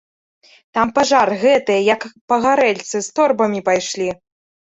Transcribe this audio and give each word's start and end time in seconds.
Там 0.77 0.93
пажар, 0.95 1.29
гэтыя, 1.43 1.81
як 1.95 2.01
пагарэльцы, 2.33 2.97
з 3.09 3.13
торбамі 3.19 3.59
пайшлі. 3.69 4.09